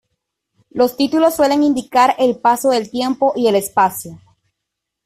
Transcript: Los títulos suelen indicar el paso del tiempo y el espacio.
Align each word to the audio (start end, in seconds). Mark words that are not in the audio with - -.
Los 0.71 0.97
títulos 0.97 1.35
suelen 1.35 1.61
indicar 1.61 2.15
el 2.17 2.39
paso 2.39 2.69
del 2.71 2.89
tiempo 2.89 3.33
y 3.35 3.45
el 3.49 3.55
espacio. 3.55 4.19